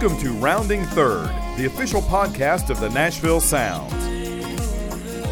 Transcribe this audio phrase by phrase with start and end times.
[0.00, 1.26] Welcome to Rounding Third,
[1.56, 3.92] the official podcast of the Nashville Sounds.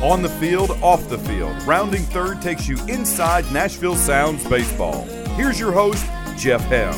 [0.03, 5.05] On the field, off the field, Rounding Third takes you inside Nashville Sounds baseball.
[5.37, 6.05] Here's your host,
[6.37, 6.95] Jeff Hem.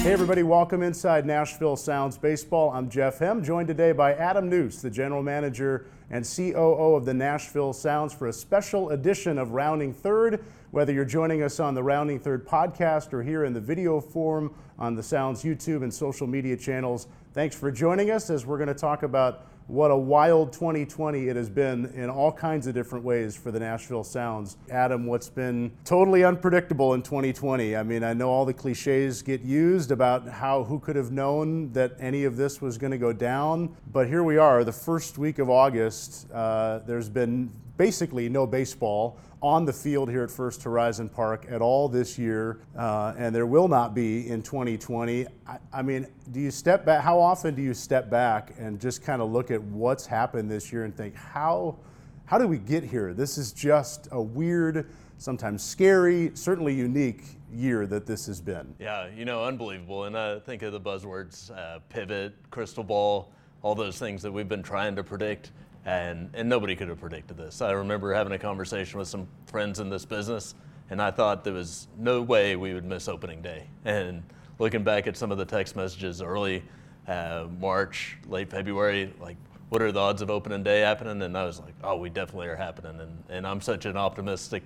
[0.00, 2.70] Hey, everybody, welcome inside Nashville Sounds Baseball.
[2.70, 7.14] I'm Jeff Hem, joined today by Adam Nuse, the general manager and COO of the
[7.14, 10.44] Nashville Sounds, for a special edition of Rounding Third.
[10.72, 14.52] Whether you're joining us on the Rounding Third podcast or here in the video form
[14.78, 18.68] on the Sounds YouTube and social media channels, thanks for joining us as we're going
[18.68, 23.04] to talk about what a wild 2020 it has been in all kinds of different
[23.04, 24.56] ways for the Nashville Sounds.
[24.70, 27.74] Adam, what's been totally unpredictable in 2020?
[27.74, 31.72] I mean, I know all the cliches get used about how who could have known
[31.72, 35.18] that any of this was going to go down, but here we are, the first
[35.18, 36.30] week of August.
[36.30, 41.62] Uh, there's been basically no baseball on the field here at First Horizon Park at
[41.62, 45.24] all this year, uh, and there will not be in 2020.
[45.46, 47.02] I, I, mean, do you step back?
[47.02, 50.72] How often do you step back and just kind of look at what's happened this
[50.72, 51.78] year and think, how,
[52.24, 53.14] how did we get here?
[53.14, 57.22] This is just a weird, sometimes scary, certainly unique
[57.52, 58.74] year that this has been.
[58.80, 60.04] Yeah, you know, unbelievable.
[60.04, 64.48] And I think of the buzzwords uh, pivot, crystal ball, all those things that we've
[64.48, 65.52] been trying to predict
[65.86, 67.62] and and nobody could have predicted this.
[67.62, 70.54] I remember having a conversation with some friends in this business,
[70.90, 73.68] and I thought there was no way we would miss opening day.
[73.84, 74.22] And
[74.58, 76.64] looking back at some of the text messages early
[77.06, 79.36] uh, March, late February, like
[79.68, 81.22] what are the odds of opening day happening?
[81.22, 83.00] And I was like, oh, we definitely are happening.
[83.00, 84.64] And and I'm such an optimistic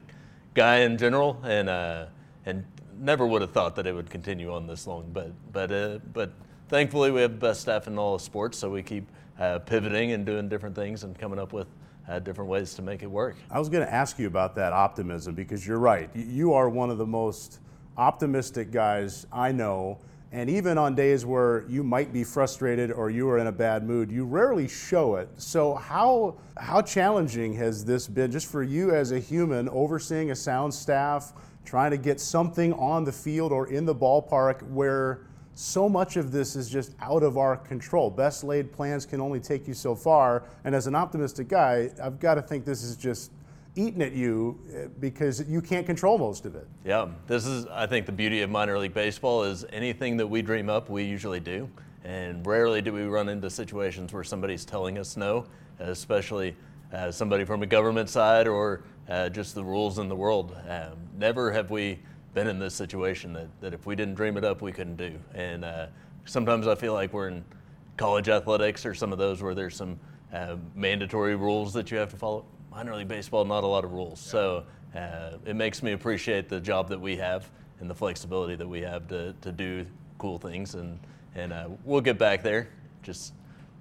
[0.55, 2.07] guy in general, and uh,
[2.47, 2.65] and
[2.99, 5.11] never would have thought that it would continue on this long.
[5.13, 6.33] But but uh, but
[6.71, 9.07] thankfully we have the best staff in all of sports, so we keep
[9.41, 11.67] uh, pivoting and doing different things and coming up with
[12.09, 13.37] uh, different ways to make it work.
[13.51, 16.11] I was going to ask you about that optimism because you're right.
[16.15, 17.61] You are one of the most
[17.97, 19.99] optimistic guys I know.
[20.33, 23.85] And even on days where you might be frustrated or you are in a bad
[23.85, 25.29] mood, you rarely show it.
[25.37, 30.37] So how how challenging has this been just for you as a human overseeing a
[30.37, 31.33] sound staff,
[31.65, 35.23] trying to get something on the field or in the ballpark where
[35.61, 38.09] so much of this is just out of our control.
[38.09, 40.45] Best laid plans can only take you so far.
[40.65, 43.31] And as an optimistic guy, I've got to think this is just
[43.77, 46.67] eating at you eh, because you can't control most of it.
[46.83, 50.41] Yeah, this is, I think, the beauty of minor league baseball is anything that we
[50.41, 51.69] dream up, we usually do.
[52.05, 55.45] And rarely do we run into situations where somebody's telling us no,
[55.79, 56.57] especially
[56.91, 60.57] uh, somebody from a government side or uh, just the rules in the world.
[60.67, 61.99] Um, never have we
[62.35, 65.19] been in this situation that, that if we didn't dream it up, we couldn't do.
[65.35, 65.87] And uh,
[66.25, 67.45] sometimes I feel like we're in
[67.97, 69.99] college athletics or some of those where there's some
[70.33, 72.45] uh, mandatory rules that you have to follow.
[72.71, 74.21] Minor league baseball, not a lot of rules.
[74.21, 74.65] So
[74.95, 78.81] uh, it makes me appreciate the job that we have and the flexibility that we
[78.83, 79.85] have to, to do
[80.19, 80.77] cool things.
[80.77, 81.01] And,
[81.35, 82.69] and uh, we'll get back there,
[83.03, 83.33] just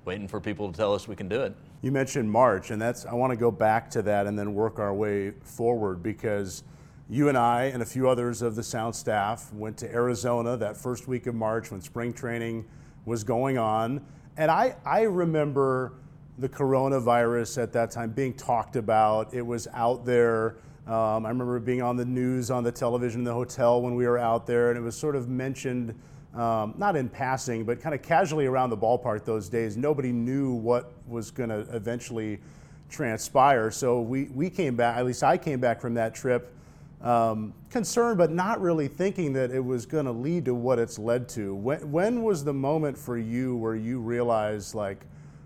[0.05, 1.55] waiting for people to tell us we can do it.
[1.81, 4.79] You mentioned March, and that's I want to go back to that and then work
[4.79, 6.63] our way forward because–
[7.09, 10.77] you and I and a few others of the Sound staff went to Arizona that
[10.77, 12.65] first week of March when spring training
[13.05, 14.05] was going on.
[14.37, 15.93] And I, I remember
[16.37, 19.33] the coronavirus at that time being talked about.
[19.33, 20.57] It was out there.
[20.85, 24.05] Um, I remember being on the news, on the television, in the hotel when we
[24.05, 25.99] were out there, and it was sort of mentioned,
[26.35, 29.75] um, not in passing, but kind of casually around the ballpark those days.
[29.75, 32.39] Nobody knew what was going to eventually
[32.87, 33.71] transpire.
[33.71, 36.53] So we, we came back, at least I came back from that trip
[37.01, 40.99] um, concerned, but not really thinking that it was going to lead to what it's
[40.99, 41.55] led to.
[41.55, 45.05] When, when, was the moment for you where you realized, like,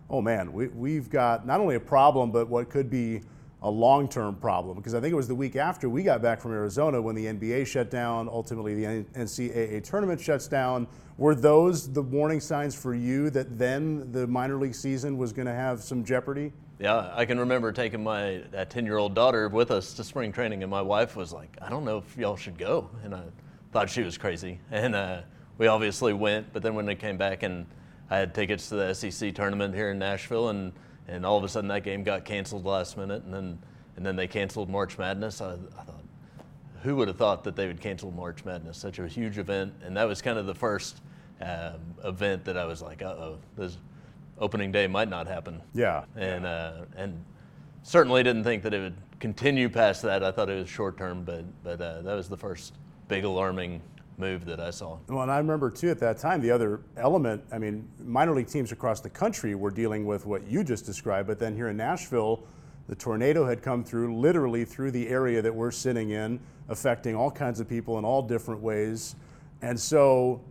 [0.09, 3.21] oh man, we, we've got not only a problem, but what could be
[3.61, 4.77] a long term problem?
[4.77, 7.25] Because I think it was the week after we got back from Arizona when the
[7.25, 10.87] NBA shut down, ultimately, the NCAA tournament shuts down.
[11.17, 15.45] Were those the warning signs for you that then the minor league season was going
[15.45, 16.51] to have some jeopardy?
[16.79, 20.63] Yeah, I can remember taking my 10 year old daughter with us to spring training,
[20.63, 22.89] and my wife was like, I don't know if y'all should go.
[23.03, 23.24] And I
[23.71, 24.59] thought she was crazy.
[24.71, 25.21] And uh,
[25.57, 27.65] we obviously went, but then when they came back and
[28.09, 30.74] I had tickets to the SEC tournament here in Nashville, and,
[31.07, 33.59] and all of a sudden that game got canceled last minute, and then,
[33.95, 35.42] and then they canceled March Madness.
[35.42, 36.03] I, I thought,
[36.81, 38.77] who would have thought that they would cancel March Madness?
[38.77, 39.74] Such a huge event.
[39.83, 41.01] And that was kind of the first
[41.39, 43.77] um, event that I was like, uh oh, this
[44.38, 45.62] opening day might not happen.
[45.74, 46.06] Yeah.
[46.15, 47.24] And uh, and
[47.83, 50.24] certainly didn't think that it would continue past that.
[50.24, 52.74] I thought it was short term, but but uh, that was the first
[53.07, 53.81] big alarming
[54.18, 54.97] move that I saw.
[55.07, 57.44] Well, and I remember too at that time the other element.
[57.51, 61.27] I mean, minor league teams across the country were dealing with what you just described,
[61.27, 62.44] but then here in Nashville.
[62.89, 66.38] The tornado had come through literally through the area that we're sitting in,
[66.68, 69.15] affecting all kinds of people in all different ways.
[69.62, 70.41] And so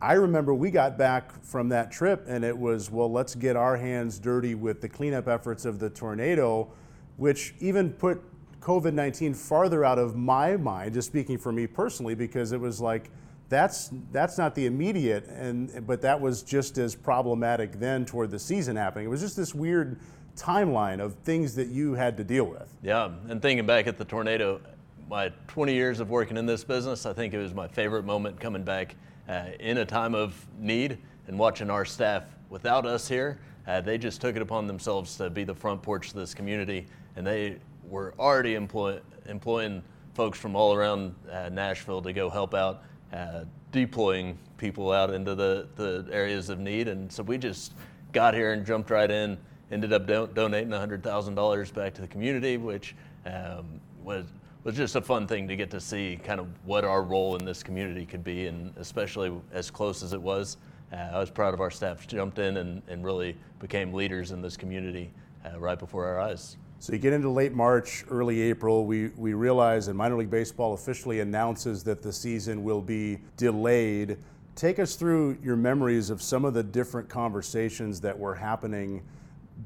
[0.00, 3.76] I remember we got back from that trip and it was, well, let's get our
[3.76, 6.68] hands dirty with the cleanup efforts of the tornado,
[7.16, 8.22] which even put
[8.60, 12.80] COVID 19 farther out of my mind, just speaking for me personally, because it was
[12.80, 13.10] like,
[13.48, 18.38] that's that's not the immediate and but that was just as problematic then toward the
[18.38, 19.06] season happening.
[19.06, 19.98] It was just this weird
[20.36, 22.72] timeline of things that you had to deal with.
[22.82, 24.60] Yeah and thinking back at the tornado
[25.08, 28.38] my 20 years of working in this business i think it was my favorite moment
[28.38, 28.94] coming back
[29.28, 33.98] uh, in a time of need and watching our staff without us here uh, they
[33.98, 36.86] just took it upon themselves to be the front porch of this community
[37.16, 37.56] and they
[37.88, 39.82] were already employ- employing
[40.14, 42.82] folks from all around uh, nashville to go help out
[43.12, 46.88] uh, deploying people out into the, the areas of need.
[46.88, 47.74] And so we just
[48.12, 49.38] got here and jumped right in,
[49.70, 52.94] ended up do- donating $100,000 back to the community, which
[53.26, 54.26] um, was,
[54.64, 57.44] was just a fun thing to get to see kind of what our role in
[57.44, 60.56] this community could be, and especially as close as it was.
[60.92, 64.42] Uh, I was proud of our staff jumped in and, and really became leaders in
[64.42, 65.10] this community
[65.44, 66.56] uh, right before our eyes.
[66.80, 70.74] So you get into late March, early April, we, we realize and minor league baseball
[70.74, 74.16] officially announces that the season will be delayed.
[74.54, 79.02] Take us through your memories of some of the different conversations that were happening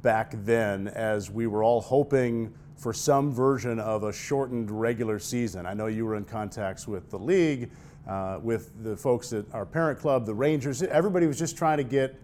[0.00, 5.66] back then as we were all hoping for some version of a shortened regular season.
[5.66, 7.70] I know you were in contacts with the league,
[8.08, 10.82] uh, with the folks at our parent club, the Rangers.
[10.82, 12.18] Everybody was just trying to get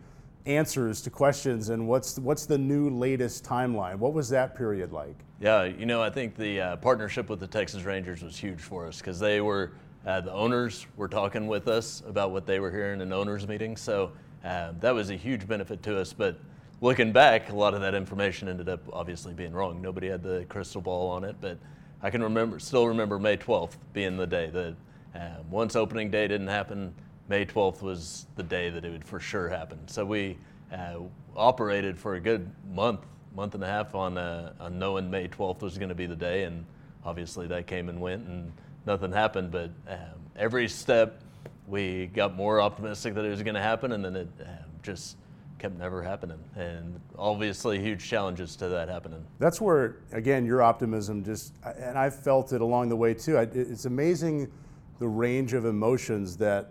[0.47, 5.17] answers to questions and what's what's the new latest timeline what was that period like
[5.41, 8.87] yeah you know i think the uh, partnership with the texas rangers was huge for
[8.87, 9.73] us because they were
[10.07, 13.79] uh, the owners were talking with us about what they were hearing in owners meetings
[13.79, 14.11] so
[14.45, 16.41] uh, that was a huge benefit to us but
[16.81, 20.45] looking back a lot of that information ended up obviously being wrong nobody had the
[20.49, 21.59] crystal ball on it but
[22.03, 24.75] i can remember still remember may 12th being the day that
[25.15, 26.95] um, once opening day didn't happen
[27.29, 29.87] May 12th was the day that it would for sure happen.
[29.87, 30.39] So we
[30.73, 31.01] uh,
[31.37, 33.01] operated for a good month,
[33.35, 36.17] month and a half on, uh, on knowing May 12th was going to be the
[36.17, 36.65] day, and
[37.05, 38.51] obviously that came and went, and
[38.87, 39.51] nothing happened.
[39.51, 39.99] But um,
[40.37, 41.21] every step,
[41.67, 44.47] we got more optimistic that it was going to happen, and then it uh,
[44.83, 45.19] just
[45.59, 46.39] kept never happening.
[46.57, 49.25] And obviously, huge challenges to that happening.
[49.39, 53.37] That's where, again, your optimism just, and I felt it along the way too.
[53.39, 54.51] It's amazing
[54.99, 56.71] the range of emotions that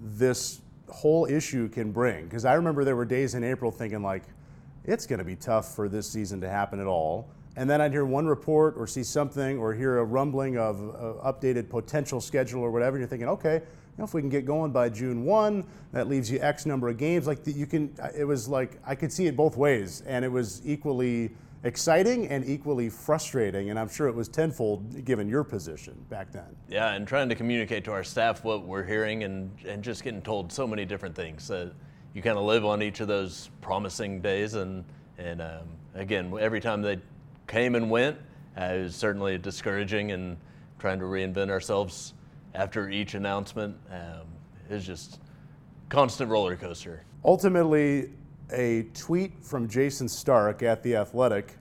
[0.00, 2.24] this whole issue can bring.
[2.24, 4.24] Because I remember there were days in April thinking, like,
[4.84, 7.28] it's going to be tough for this season to happen at all.
[7.56, 11.30] And then I'd hear one report or see something or hear a rumbling of uh,
[11.30, 12.96] updated potential schedule or whatever.
[12.96, 13.62] And you're thinking, okay,
[13.98, 16.96] know, if we can get going by June 1, that leaves you X number of
[16.96, 17.26] games.
[17.26, 20.62] Like you can, it was like I could see it both ways, and it was
[20.64, 21.30] equally
[21.64, 23.70] exciting and equally frustrating.
[23.70, 26.56] And I'm sure it was tenfold given your position back then.
[26.68, 30.22] Yeah, and trying to communicate to our staff what we're hearing and, and just getting
[30.22, 31.72] told so many different things that
[32.14, 34.54] you kind of live on each of those promising days.
[34.54, 34.84] And,
[35.18, 37.00] and um, again, every time they
[37.48, 38.16] came and went,
[38.56, 40.36] uh, it was certainly discouraging and
[40.78, 42.14] trying to reinvent ourselves
[42.58, 43.76] after each announcement.
[43.88, 44.26] Um,
[44.68, 45.20] it was just
[45.88, 47.04] constant roller coaster.
[47.24, 48.10] Ultimately,
[48.52, 51.54] a tweet from Jayson Stark at The Athletic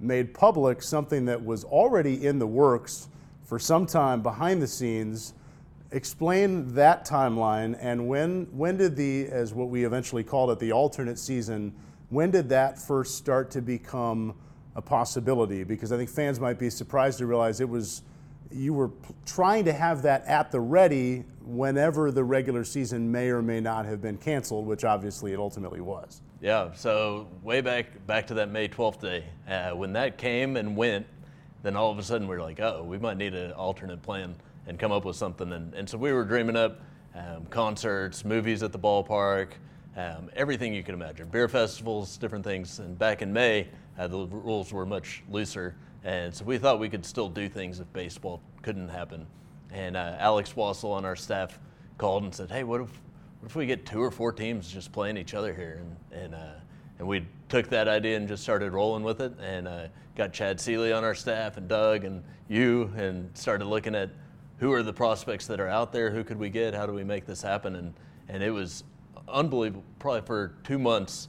[0.00, 3.08] made public something that was already in the works
[3.44, 5.34] for some time behind the scenes.
[5.92, 10.72] Explain that timeline and when when did the as what we eventually called it the
[10.72, 11.74] alternate season
[12.10, 14.34] when did that first start to become
[14.76, 18.02] a possibility because I think fans might be surprised to realize it was
[18.50, 18.90] you were
[19.26, 23.86] trying to have that at the ready whenever the regular season may or may not
[23.86, 26.22] have been canceled, which obviously it ultimately was.
[26.40, 30.76] Yeah, so way back back to that May 12th day, uh, when that came and
[30.76, 31.06] went,
[31.62, 34.34] then all of a sudden we are like, oh, we might need an alternate plan
[34.66, 35.52] and come up with something.
[35.52, 36.80] And, and so we were dreaming up
[37.14, 39.48] um, concerts, movies at the ballpark,
[39.96, 42.78] um, everything you can imagine, beer festivals, different things.
[42.78, 45.74] And back in May, uh, the rules were much looser.
[46.04, 49.26] And so we thought we could still do things if baseball couldn't happen.
[49.72, 51.58] And uh, Alex Wassel on our staff
[51.98, 52.88] called and said, hey, what if,
[53.40, 55.82] what if we get two or four teams just playing each other here?
[56.12, 56.52] And, and, uh,
[56.98, 60.60] and we took that idea and just started rolling with it and uh, got Chad
[60.60, 64.10] Seeley on our staff and Doug and you and started looking at
[64.58, 67.02] who are the prospects that are out there, who could we get, how do we
[67.02, 67.76] make this happen?
[67.76, 67.94] And,
[68.28, 68.84] and it was
[69.26, 69.84] unbelievable.
[69.98, 71.28] Probably for two months,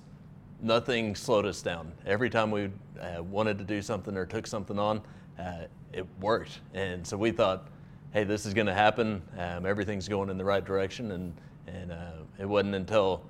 [0.62, 1.92] nothing slowed us down.
[2.06, 5.02] Every time we uh, wanted to do something or took something on,
[5.40, 6.60] uh, it worked.
[6.74, 7.68] And so we thought,
[8.14, 9.22] hey, this is going to happen.
[9.38, 11.12] Um, everything's going in the right direction.
[11.12, 11.34] And,
[11.68, 13.24] and uh, it wasn't until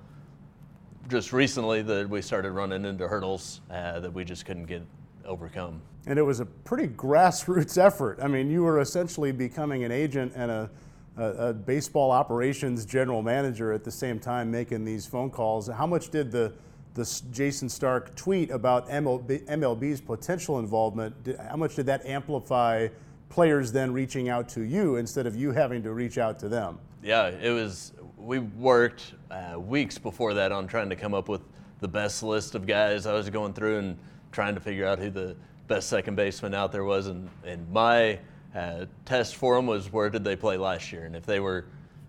[1.08, 4.82] just recently that we started running into hurdles uh, that we just couldn't get
[5.24, 5.80] overcome.
[6.06, 8.18] And it was a pretty grassroots effort.
[8.22, 10.70] I mean, you were essentially becoming an agent and a
[11.16, 15.68] a, a, baseball operations general manager at the same time making these phone calls.
[15.68, 16.52] How much did the
[16.94, 21.22] the Jayson Stark tweet about MLB, MLB's potential involvement?
[21.24, 22.88] Did, how much did that amplify
[23.28, 26.78] players then reaching out to you instead of you having to reach out to them?
[27.02, 27.92] Yeah, it was.
[28.16, 31.40] We worked uh, weeks before that on trying to come up with
[31.80, 33.06] the best list of guys.
[33.06, 33.98] I was going through and
[34.30, 38.18] trying to figure out who the best second baseman out there was, and, and my
[38.54, 41.64] uh, test for them was where did they play last year, and if they were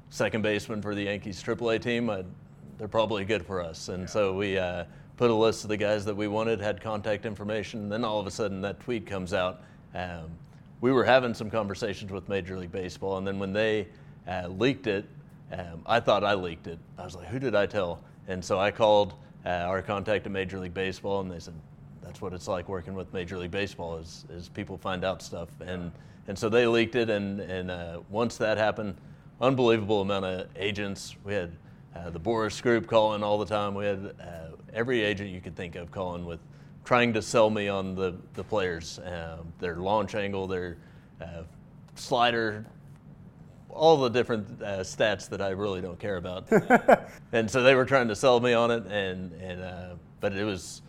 [0.10, 2.25] second baseman for the Yankees AAA team, I'd,
[2.77, 3.89] they're probably good for us.
[3.89, 4.08] And yeah.
[4.08, 4.86] so we uh,
[5.18, 8.20] put a list of the guys that we wanted, had contact information, and then all
[8.20, 9.62] of a sudden that tweet comes out.
[9.94, 10.32] Um,
[10.82, 13.88] we were having some conversations with Major League Baseball, and then when they
[14.27, 15.06] uh, leaked it,
[15.51, 16.80] um, I thought I leaked it.
[16.98, 18.03] I was like, who did I tell?
[18.27, 19.13] And so I called
[19.46, 21.53] uh, our contact at Major League Baseball, and they said,
[22.01, 25.50] that's what it's like working with Major League Baseball is, is people find out stuff.
[25.65, 25.92] And,
[26.27, 28.96] and so they leaked it, and, and uh, once that happened,
[29.42, 31.15] unbelievable amount of agents.
[31.24, 31.51] We had
[31.95, 33.75] uh, the Boras Group calling all the time.
[33.75, 36.39] We had uh, every agent you could think of calling with
[36.85, 40.77] trying to sell me on the, the players, um, their launch angle, their
[41.21, 41.43] uh,
[41.95, 42.65] slider,
[43.69, 46.51] all the different uh, stats that I really don't care about.
[47.31, 50.43] and so they were trying to sell me on it, and, and uh, but it
[50.43, 50.81] was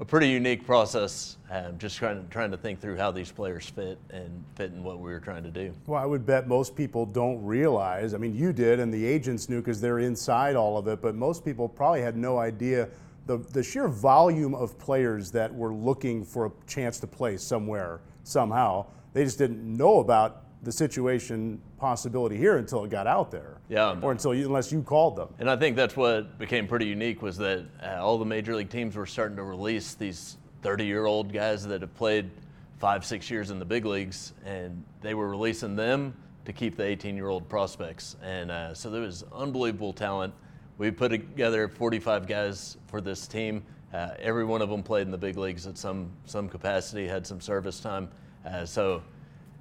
[0.00, 1.36] a pretty unique process.
[1.50, 4.82] Um, just trying to trying to think through how these players fit and fit in
[4.82, 5.72] what we were trying to do.
[5.86, 8.14] Well, I would bet most people don't realize.
[8.14, 11.00] I mean, you did, and the agents knew because they're inside all of it.
[11.00, 12.88] But most people probably had no idea
[13.26, 18.00] the the sheer volume of players that were looking for a chance to play somewhere
[18.24, 18.86] somehow.
[19.12, 23.58] They just didn't know about the situation possibility here until it got out there.
[23.68, 23.96] Yeah.
[24.00, 25.28] Or until you, unless you called them.
[25.38, 28.70] And I think that's what became pretty unique was that uh, all the major league
[28.70, 32.30] teams were starting to release these 30 year old guys that have played
[32.78, 36.14] five, six years in the big leagues, and they were releasing them
[36.44, 38.16] to keep the 18 year old prospects.
[38.22, 40.32] And uh, so there was unbelievable talent.
[40.78, 43.64] We put together 45 guys for this team.
[43.92, 47.26] Uh, every one of them played in the big leagues at some some capacity, had
[47.26, 48.08] some service time.
[48.46, 49.02] Uh, so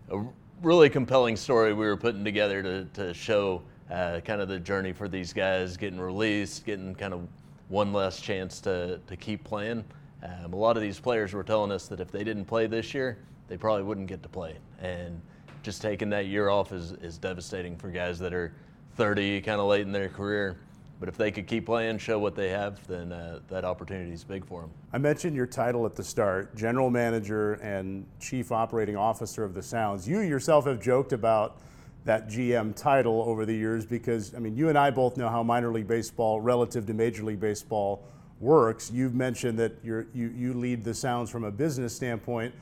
[0.09, 0.23] a
[0.61, 4.93] really compelling story we were putting together to, to show uh, kind of the journey
[4.93, 7.27] for these guys getting released, getting kind of
[7.69, 9.83] one last chance to, to keep playing.
[10.23, 12.93] Um, a lot of these players were telling us that if they didn't play this
[12.93, 14.55] year, they probably wouldn't get to play.
[14.79, 15.19] And
[15.63, 18.53] just taking that year off is, is devastating for guys that are
[18.97, 20.57] 30, kind of late in their career.
[21.01, 24.23] But if they could keep playing, show what they have, then uh, that opportunity is
[24.23, 24.69] big for them.
[24.93, 29.63] I mentioned your title at the start, General Manager and Chief Operating Officer of the
[29.63, 30.07] Sounds.
[30.07, 31.57] You yourself have joked about
[32.05, 35.41] that GM title over the years because, I mean, you and I both know how
[35.41, 38.03] minor league baseball relative to Major League Baseball
[38.39, 38.91] works.
[38.93, 42.53] You've mentioned that you you, lead the Sounds from a business standpoint.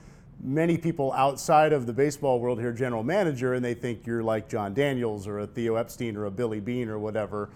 [0.41, 4.47] Many people outside of the baseball world hear general manager and they think you're like
[4.47, 7.49] Jon Daniels or a Theo Epstein or a Billy Beane or whatever.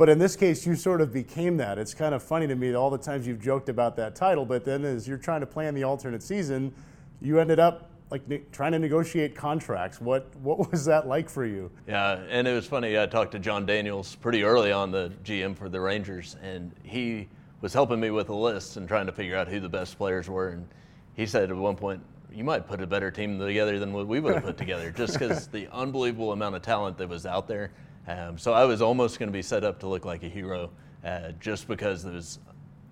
[0.00, 1.76] But in this case, you sort of became that.
[1.76, 4.64] It's kind of funny to me all the times you've joked about that title, but
[4.64, 6.72] then as you're trying to plan the alternate season,
[7.20, 10.00] you ended up like ne- trying to negotiate contracts.
[10.00, 11.70] What what was that like for you?
[11.86, 12.98] Yeah, and it was funny.
[12.98, 17.28] I talked to Jon Daniels pretty early on, the GM for the Rangers, and he
[17.60, 20.30] was helping me with a list and trying to figure out who the best players
[20.30, 20.48] were.
[20.48, 20.66] And
[21.12, 22.02] he said at one point,
[22.32, 25.12] "You might put a better team together than what we would have put together, just
[25.12, 27.70] because the unbelievable amount of talent that was out there."
[28.10, 30.70] Um, so I was almost going to be set up to look like a hero
[31.04, 32.40] uh, just because there's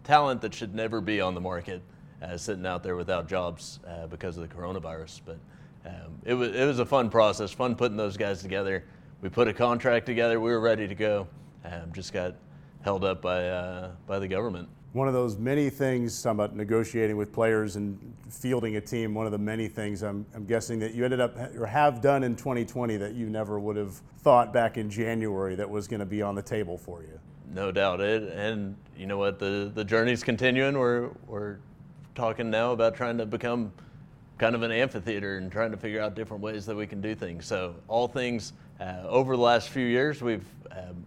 [0.05, 1.83] talent that should never be on the market
[2.23, 5.21] uh, sitting out there without jobs uh, because of the coronavirus.
[5.27, 5.39] But
[5.85, 8.85] um, it, was, it was a fun process, fun putting those guys together.
[9.21, 11.27] We put a contract together, we were ready to go,
[11.65, 12.37] um, just got
[12.83, 17.33] held up by, uh, by the government one of those many things about negotiating with
[17.33, 17.99] players and
[18.31, 19.15] fielding a team.
[19.15, 22.25] One of the many things I'm, I'm, guessing that you ended up or have done
[22.25, 26.07] in 2020 that you never would have thought back in January that was going to
[26.07, 27.21] be on the table for you.
[27.53, 30.77] No doubt, it and you know what the the journey's continuing.
[30.77, 31.57] We're we're
[32.15, 33.73] talking now about trying to become
[34.37, 37.15] kind of an amphitheater and trying to figure out different ways that we can do
[37.15, 37.47] things.
[37.47, 41.05] So all things uh, over the last few years, we've um,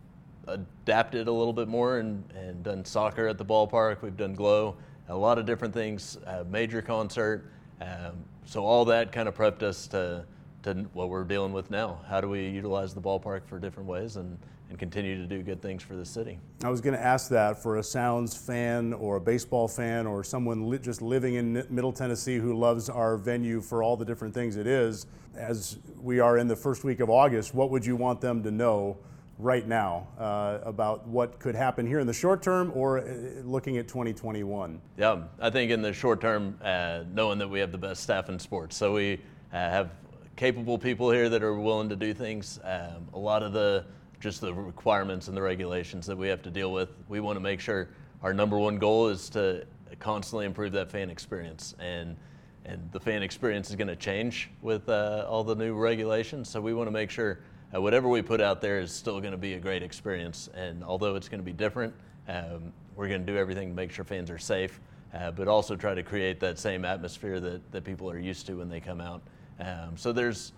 [0.47, 4.01] adapted a little bit more and, and done soccer at the ballpark.
[4.01, 4.75] We've done glow,
[5.09, 6.17] a lot of different things,
[6.49, 7.45] major concert.
[7.81, 10.25] Um, so all that kind of prepped us to,
[10.63, 11.99] to what we're dealing with now.
[12.07, 14.37] How do we utilize the ballpark for different ways and,
[14.69, 16.39] and continue to do good things for the city?
[16.63, 20.23] I was going to ask that for a Sounds fan or a baseball fan or
[20.23, 24.33] someone li- just living in Middle Tennessee who loves our venue for all the different
[24.33, 25.07] things it is.
[25.35, 28.51] As we are in the first week of August, what would you want them to
[28.51, 28.97] know
[29.41, 33.03] right now uh, about what could happen here in the short term or uh,
[33.43, 34.79] looking at 2021?
[34.97, 38.29] Yeah, I think in the short term, uh, knowing that we have the best staff
[38.29, 38.77] in sports.
[38.77, 39.15] So we
[39.51, 39.91] uh, have
[40.35, 42.59] capable people here that are willing to do things.
[42.63, 43.85] Um, a lot of the
[44.19, 46.89] just the requirements and the regulations that we have to deal with.
[47.09, 47.89] We want to make sure
[48.21, 49.65] our number one goal is to
[49.99, 52.15] constantly improve that fan experience and
[52.63, 56.47] and the fan experience is going to change with uh, all the new regulations.
[56.47, 57.39] So we want to make sure
[57.73, 60.49] uh, whatever we put out there is still going to be a great experience.
[60.53, 61.93] And although it's going to be different,
[62.27, 64.79] um, we're going to do everything to make sure fans are safe,
[65.13, 68.55] uh, but also try to create that same atmosphere that, that people are used to
[68.55, 69.21] when they come out.
[69.59, 70.53] Um, so there's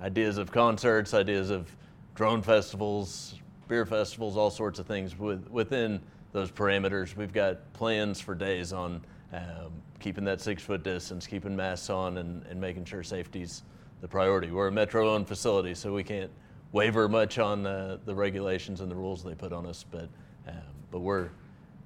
[0.00, 1.74] ideas of concerts, ideas of
[2.14, 3.34] drone festivals,
[3.68, 6.00] beer festivals, all sorts of things with, within
[6.32, 7.16] those parameters.
[7.16, 12.18] We've got plans for days on um, keeping that six foot distance, keeping masks on,
[12.18, 13.62] and, and making sure safety's
[14.00, 14.50] the priority.
[14.50, 16.30] We're a metro owned facility, so we can't
[16.76, 20.10] waver much on uh, the regulations and the rules they put on us, but,
[20.46, 20.54] um,
[20.90, 21.30] but we're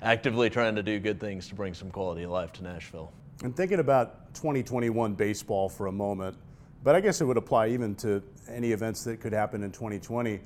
[0.02, 3.12] actively trying to do good things to bring some quality of life to Nashville.
[3.44, 6.36] And thinking about 2021 baseball for a moment,
[6.82, 10.40] but I guess it would apply even to any events that could happen in 2020.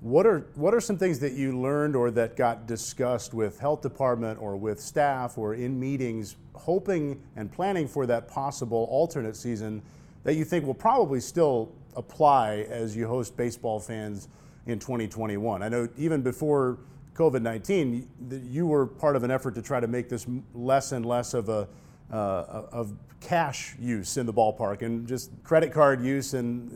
[0.00, 3.82] What are what are some things that you learned or that got discussed with health
[3.82, 9.82] department or with staff or in meetings, hoping and planning for that possible alternate season
[10.22, 14.28] that you think will probably still apply as you host baseball fans
[14.66, 15.62] in 2021?
[15.62, 16.78] I know even before
[17.14, 21.04] COVID 19, you were part of an effort to try to make this less and
[21.04, 21.68] less of a
[22.10, 26.72] uh, of cash use in the ballpark and just credit card use and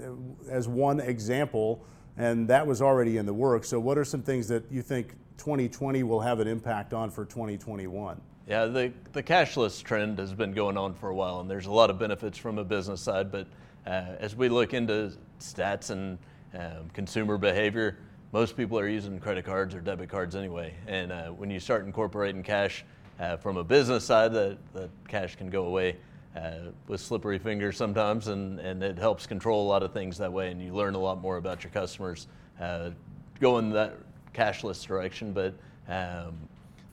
[0.51, 1.83] uh, as one example
[2.17, 3.69] and that was already in the works.
[3.69, 7.25] So, what are some things that you think 2020 will have an impact on for
[7.25, 8.21] 2021?
[8.47, 11.73] Yeah, the, the cashless trend has been going on for a while, and there's a
[11.73, 13.31] lot of benefits from a business side.
[13.31, 13.47] But
[13.87, 16.19] as we look into stats and
[16.55, 17.99] um, consumer behavior,
[18.33, 20.75] most people are using credit cards or debit cards anyway.
[20.87, 22.85] And uh, when you start incorporating cash
[23.21, 25.97] uh, from a business side, that, that cash can go away
[26.35, 30.33] uh, with slippery fingers sometimes, and, and it helps control a lot of things that
[30.33, 32.27] way, and you learn a lot more about your customers
[32.61, 32.91] uh,
[33.39, 33.97] going that
[34.35, 35.33] cashless direction.
[35.33, 35.55] But
[35.89, 36.35] um,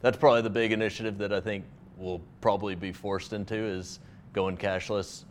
[0.02, 1.64] that's probably the big initiative that I think
[1.98, 4.00] we'll probably be forced into is
[4.34, 5.24] going cashless.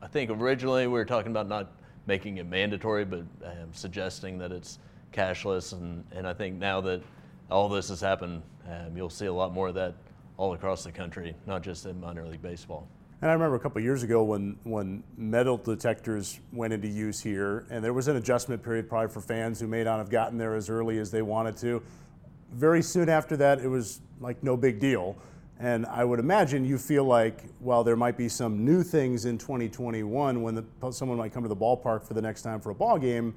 [0.00, 1.72] I think originally we were talking about not
[2.06, 4.78] making it mandatory, but um, suggesting that it's
[5.12, 7.02] cashless, and, and I think now that
[7.50, 9.94] all this has happened, um, you'll see a lot more of that
[10.36, 12.86] all across the country, not just in minor league baseball.
[13.20, 17.66] And I remember a couple years ago when, when metal detectors went into use here,
[17.68, 20.54] and there was an adjustment period probably for fans who may not have gotten there
[20.54, 21.82] as early as they wanted to.
[22.52, 25.16] Very soon after that, it was like no big deal.
[25.60, 29.38] And I would imagine you feel like while there might be some new things in
[29.38, 32.74] 2021 when the, someone might come to the ballpark for the next time for a
[32.74, 33.34] ball game,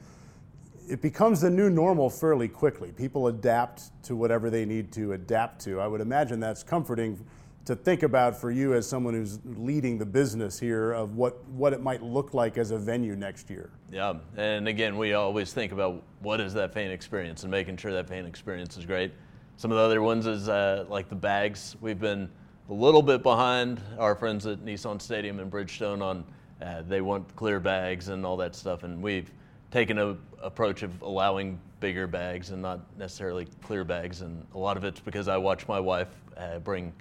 [0.87, 2.91] it becomes the new normal fairly quickly.
[2.91, 5.79] People adapt to whatever they need to adapt to.
[5.79, 7.19] I would imagine that's comforting
[7.65, 11.73] to think about for you as someone who's leading the business here of what, what
[11.73, 13.69] it might look like as a venue next year.
[13.91, 17.93] Yeah, and again, we always think about what is that fan experience and making sure
[17.93, 19.13] that fan experience is great.
[19.61, 21.75] Some of the other ones is uh, like the bags.
[21.81, 22.27] We've been
[22.67, 26.23] a little bit behind our friends at Nissan Stadium in Bridgestone on
[26.63, 29.31] uh, they want clear bags and all that stuff, and we've
[29.69, 34.77] taken a approach of allowing bigger bags and not necessarily clear bags, and a lot
[34.77, 36.91] of it's because I watch my wife uh, bring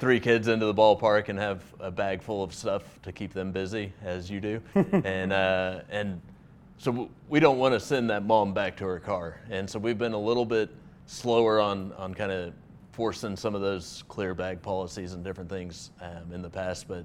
[0.00, 3.52] three kids into the ballpark and have a bag full of stuff to keep them
[3.52, 4.60] busy, as you do,
[5.04, 6.20] and uh, and
[6.78, 9.98] so we don't want to send that mom back to her car, and so we've
[9.98, 10.68] been a little bit
[11.12, 12.54] slower on on kind of
[12.92, 17.04] forcing some of those clear bag policies and different things um, in the past, but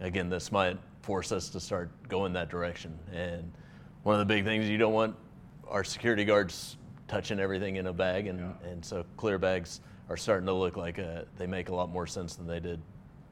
[0.00, 2.98] again, this might force us to start going that direction.
[3.12, 3.50] And
[4.02, 5.16] one of the big things you don't want
[5.68, 6.76] our security guards
[7.08, 8.70] touching everything in a bag, and, yeah.
[8.70, 9.80] and so clear bags
[10.10, 12.60] are starting to look like a, uh, they make a lot more sense than they
[12.60, 12.80] did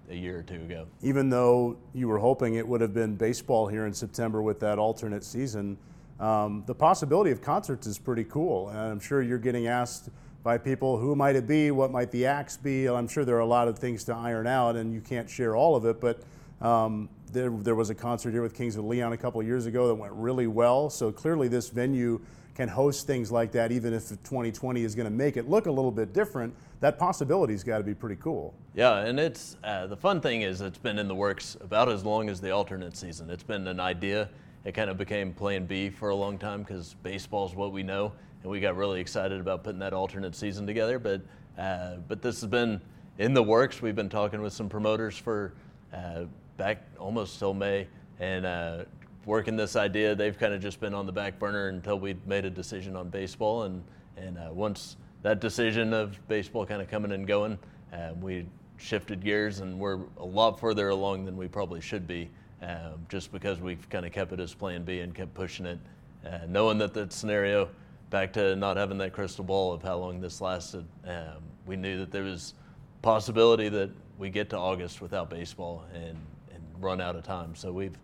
[0.08, 0.86] a year or two ago.
[1.02, 4.78] Even though you were hoping it would have been baseball here in September with that
[4.78, 5.76] alternate season,
[6.22, 8.68] um, the possibility of concerts is pretty cool.
[8.68, 10.08] And I'm sure you're getting asked
[10.44, 12.88] by people who might it be, what might the acts be.
[12.88, 15.56] I'm sure there are a lot of things to iron out, and you can't share
[15.56, 16.00] all of it.
[16.00, 16.22] But
[16.64, 19.66] um, there, there was a concert here with Kings of Leon a couple of years
[19.66, 20.88] ago that went really well.
[20.90, 22.20] So clearly, this venue
[22.54, 25.72] can host things like that, even if 2020 is going to make it look a
[25.72, 28.54] little bit different, that possibility's got to be pretty cool.
[28.74, 32.04] Yeah, and it's uh, the fun thing is it's been in the works about as
[32.04, 33.28] long as the alternate season.
[33.28, 34.28] It's been an idea.
[34.64, 37.82] It kind of became Plan B for a long time because baseball is what we
[37.82, 41.00] know, and we got really excited about putting that alternate season together.
[41.00, 41.22] But
[41.58, 42.80] uh, but this has been
[43.18, 43.82] in the works.
[43.82, 45.52] We've been talking with some promoters for
[45.92, 46.24] uh,
[46.58, 47.88] back almost till May,
[48.20, 48.84] and uh,
[49.26, 50.14] working this idea.
[50.14, 53.08] They've kind of just been on the back burner until we made a decision on
[53.08, 53.82] baseball, and
[54.16, 57.58] and uh, once that decision of baseball kind of coming and going,
[57.92, 58.46] uh, we
[58.76, 62.30] shifted gears, and we're a lot further along than we probably should be
[62.62, 65.78] um, just because we've kind of kept it as Plan B and kept pushing it,
[66.24, 67.68] uh, knowing that that scenario,
[68.10, 71.98] back to not having that crystal ball of how long this lasted, um, we knew
[71.98, 72.54] that there was
[73.02, 76.16] possibility that we get to August without baseball and,
[76.52, 77.54] and run out of time.
[77.54, 77.96] So we've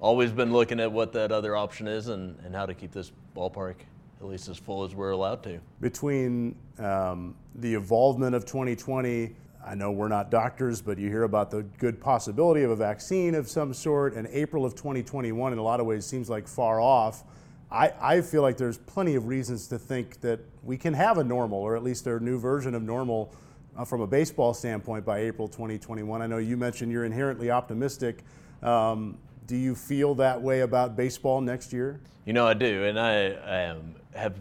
[0.00, 3.12] always been looking at what that other option is and, and how to keep this
[3.34, 3.76] ballpark
[4.20, 5.60] at least as full as we're allowed to.
[5.80, 9.34] Between um, the involvement of 2020,
[9.66, 13.34] I know we're not doctors, but you hear about the good possibility of a vaccine
[13.34, 16.80] of some sort, and April of 2021 in a lot of ways seems like far
[16.80, 17.24] off.
[17.70, 21.24] I, I feel like there's plenty of reasons to think that we can have a
[21.24, 23.34] normal, or at least a new version of normal
[23.76, 26.20] uh, from a baseball standpoint by April 2021.
[26.20, 28.22] I know you mentioned you're inherently optimistic.
[28.62, 32.00] Um, do you feel that way about baseball next year?
[32.26, 33.32] You know, I do, and I,
[33.68, 34.34] um, have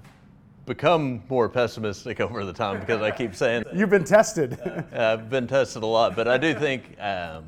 [0.66, 4.60] become more pessimistic over the time because I keep saying you've been tested.
[4.94, 7.46] I've been tested a lot, but I do think um,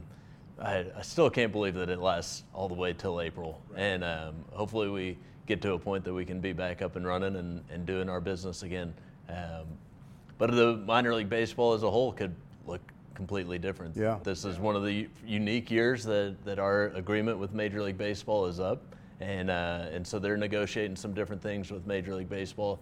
[0.60, 4.36] I, I, still can't believe that it lasts all the way till April, and um,
[4.52, 7.64] hopefully we get to a point that we can be back up and running and,
[7.70, 8.94] and doing our business again.
[9.30, 9.66] Um,
[10.38, 12.82] but the minor league baseball as a whole could look
[13.14, 13.96] completely different.
[13.96, 14.20] Yeah.
[14.24, 18.46] This is one of the unique years that, that our agreement with Major League Baseball
[18.46, 18.84] is up.
[19.22, 22.82] And, uh, and so they're negotiating some different things with Major League Baseball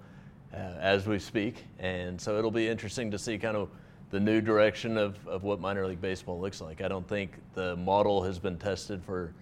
[0.53, 1.65] uh, as we speak.
[1.79, 3.69] And so it'll be interesting to see kind of
[4.11, 6.81] the new direction of, of what minor league baseball looks like.
[6.81, 9.33] I don't think the model has been tested for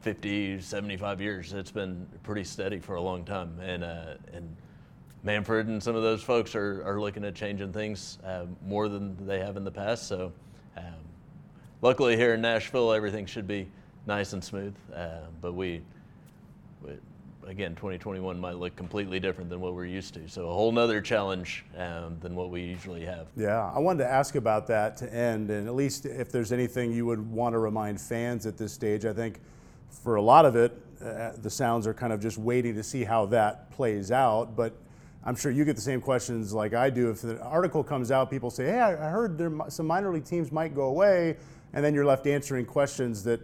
[0.00, 1.52] 50, 75 years.
[1.52, 3.58] It's been pretty steady for a long time.
[3.60, 4.54] And, uh, and
[5.22, 9.26] Manfred and some of those folks are, are looking at changing things uh, more than
[9.26, 10.08] they have in the past.
[10.08, 10.32] So,
[10.76, 10.84] um,
[11.80, 13.68] luckily here in Nashville, everything should be
[14.06, 14.74] nice and smooth.
[14.94, 15.80] Uh, but we,
[16.82, 16.92] we,
[17.46, 20.28] again, 2021 might look completely different than what we're used to.
[20.28, 23.28] So, a whole nother challenge um, than what we usually have.
[23.36, 26.92] Yeah, I wanted to ask about that to end, and at least if there's anything
[26.92, 29.40] you would want to remind fans at this stage, I think
[29.90, 33.04] for a lot of it, uh, the Sounds are kind of just waiting to see
[33.04, 34.56] how that plays out.
[34.56, 34.74] But
[35.24, 37.10] I'm sure you get the same questions like I do.
[37.10, 40.52] If the article comes out, people say, "Hey, I heard there some minor league teams
[40.52, 41.36] might go away,"
[41.72, 43.40] and then you're left answering questions that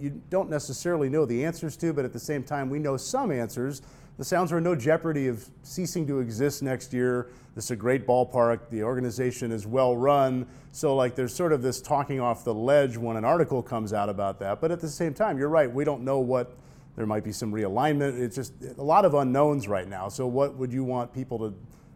[0.00, 3.30] you don't necessarily know the answers to, but at the same time, we know some
[3.30, 3.82] answers.
[4.18, 7.28] The Sounds are in no jeopardy of ceasing to exist next year.
[7.54, 8.68] This is a great ballpark.
[8.68, 10.46] The organization is well run.
[10.72, 14.08] So, like, there's sort of this talking off the ledge when an article comes out
[14.08, 14.60] about that.
[14.60, 15.72] But at the same time, you're right.
[15.72, 16.54] We don't know what
[16.96, 18.20] there might be some realignment.
[18.20, 20.08] It's just a lot of unknowns right now.
[20.08, 21.54] So, what would you want people to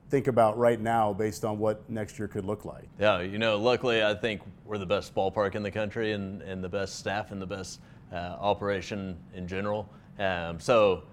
[0.09, 2.88] think about right now based on what next year could look like?
[2.99, 6.62] Yeah, you know, luckily, I think we're the best ballpark in the country and, and
[6.62, 7.81] the best staff and the best
[8.12, 9.88] operation in general.
[10.19, 11.05] Um, so,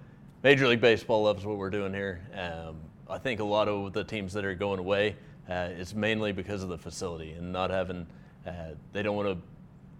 [0.43, 2.21] Major League Baseball loves what we're doing here.
[2.33, 2.77] Um,
[3.09, 5.15] I think a lot of the teams that are going away
[5.49, 8.07] uh, is mainly because of the facility and not having,
[8.47, 8.51] uh,
[8.93, 9.37] they don't want to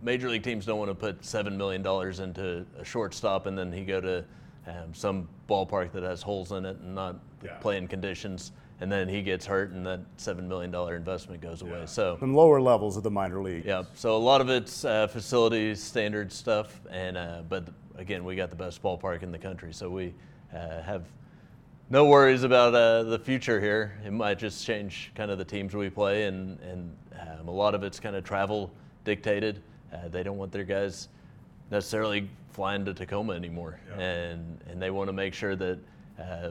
[0.02, 3.72] major league teams don't want to put seven million dollars into a shortstop and then
[3.72, 4.24] he go to
[4.68, 7.56] um, some ballpark that has holes in it and not yeah.
[7.56, 11.80] playing conditions, and then he gets hurt and that seven million dollar investment goes away.
[11.80, 11.86] Yeah.
[11.86, 13.64] So from lower levels of the minor league.
[13.64, 13.84] Yeah.
[13.94, 18.50] So a lot of it's uh, facilities, standard stuff, and uh, but again, we got
[18.50, 20.14] the best ballpark in the country, so we
[20.54, 21.06] uh, have
[21.92, 24.00] no worries about uh, the future here.
[24.04, 27.76] It might just change kind of the teams we play, and and um, a lot
[27.76, 28.72] of it's kind of travel
[29.04, 29.62] dictated.
[29.94, 31.10] Uh, they don't want their guys
[31.70, 34.04] necessarily flying to Tacoma anymore, yeah.
[34.04, 35.78] and and they want to make sure that
[36.20, 36.50] uh,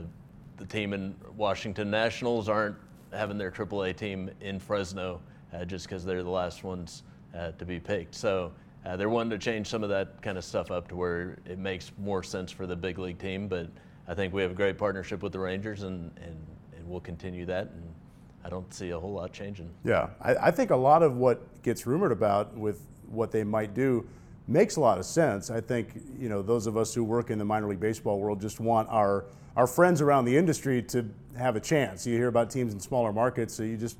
[0.60, 2.76] the team in Washington Nationals aren't
[3.12, 5.20] having their AAA team in Fresno
[5.52, 7.02] uh, just because they're the last ones
[7.36, 8.14] uh, to be picked.
[8.14, 8.52] So.
[8.82, 11.58] Uh, they're wanting to change some of that kind of stuff up to where it
[11.58, 13.68] makes more sense for the big league team, but
[14.08, 16.34] I think we have a great partnership with the Rangers, and, and,
[16.74, 17.66] and we'll continue that.
[17.66, 17.94] And
[18.42, 19.68] I don't see a whole lot changing.
[19.84, 23.74] Yeah, I, I think a lot of what gets rumored about with what they might
[23.74, 24.08] do
[24.50, 25.50] makes a lot of sense.
[25.50, 28.40] I think you know those of us who work in the minor league baseball world
[28.40, 29.24] just want our
[29.56, 32.06] our friends around the industry to have a chance.
[32.06, 33.96] You hear about teams in smaller markets, so you just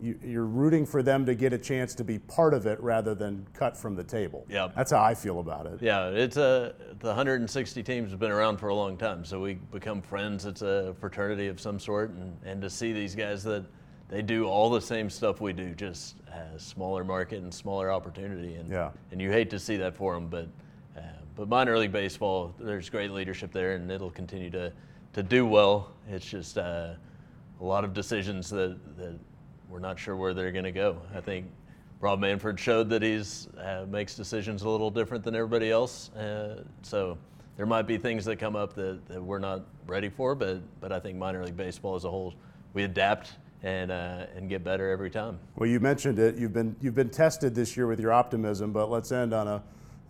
[0.00, 3.14] you, you're rooting for them to get a chance to be part of it rather
[3.14, 4.44] than cut from the table.
[4.48, 5.80] Yeah, that's how I feel about it.
[5.80, 9.54] Yeah, it's a the 160 teams have been around for a long time, so we
[9.54, 10.44] become friends.
[10.44, 13.64] It's a fraternity of some sort, and and to see these guys that
[14.14, 18.54] they do all the same stuff we do, just a smaller market and smaller opportunity.
[18.54, 18.90] And yeah.
[19.10, 20.46] and you hate to see that for them, but
[20.96, 21.00] uh,
[21.34, 24.72] but minor league baseball, there's great leadership there, and it'll continue to
[25.14, 25.90] to do well.
[26.08, 26.94] It's just uh,
[27.60, 29.18] a lot of decisions that that
[29.68, 30.96] we're not sure where they're going to go.
[31.12, 31.46] I think
[31.98, 36.10] Rob Manfred showed that he's uh, makes decisions a little different than everybody else.
[36.10, 37.18] Uh, so
[37.56, 40.92] there might be things that come up that, that we're not ready for, but but
[40.92, 42.32] I think minor league baseball as a whole,
[42.74, 43.32] we adapt
[43.64, 45.38] and uh, and get better every time.
[45.56, 46.36] Well, you mentioned it.
[46.36, 49.62] You've been you've been tested this year with your optimism, but let's end on a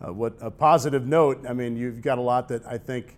[0.05, 1.47] uh, what a positive note.
[1.49, 3.17] I mean, you've got a lot that I think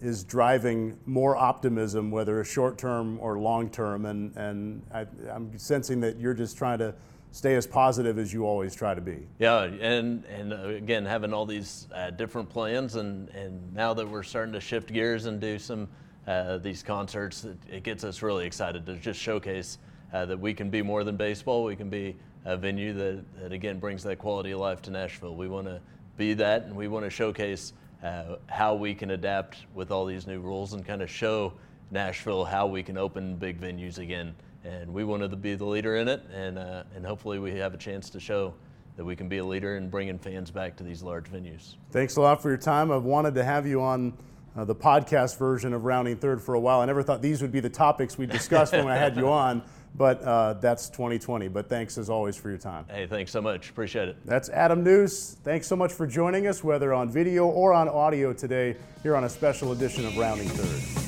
[0.00, 4.06] is driving more optimism, whether short term or long term.
[4.06, 6.94] And, and I, I'm sensing that you're just trying to
[7.30, 9.26] stay as positive as you always try to be.
[9.40, 14.08] Yeah, and and uh, again having all these uh, different plans, and and now that
[14.08, 15.88] we're starting to shift gears and do some
[16.26, 19.78] uh, these concerts, it, it, gets us really excited to just showcase
[20.12, 21.64] uh, that we can be more than baseball.
[21.64, 25.36] We can be a venue that, that again brings that quality of life to Nashville.
[25.36, 25.80] We want to
[26.16, 30.26] be that, and we want to showcase uh, how we can adapt with all these
[30.26, 31.52] new rules and kind of show
[31.90, 34.34] Nashville how we can open big venues again.
[34.64, 37.74] And we wanted to be the leader in it, and, uh, and hopefully we have
[37.74, 38.54] a chance to show
[38.96, 41.74] that we can be a leader in bringing fans back to these large venues.
[41.90, 42.90] Thanks a lot for your time.
[42.90, 44.16] I've wanted to have you on
[44.56, 46.80] uh, the podcast version of Rounding Third for a while.
[46.80, 49.62] I never thought these would be the topics we discussed when I had you on
[49.96, 51.48] but uh, that's 2020.
[51.48, 52.84] But thanks as always for your time.
[52.88, 53.70] Hey, thanks so much.
[53.70, 54.16] Appreciate it.
[54.24, 55.36] That's Adam Nuse.
[55.44, 59.24] Thanks so much for joining us, whether on video or on audio today, here on
[59.24, 61.00] a special edition of Rounding Third.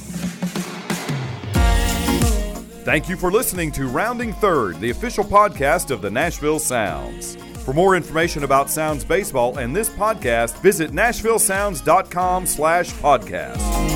[2.85, 7.37] Thank you for listening to Rounding Third, the official podcast of the Nashville Sounds.
[7.67, 13.96] For more information about Sounds baseball and this podcast, visit nashvillesounds.com slash podcast.